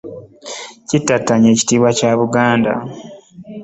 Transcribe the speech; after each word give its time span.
Kittattanye 0.87 1.47
ekitiibwa 1.51 1.89
kya 1.97 2.11
Buganda. 2.19 2.73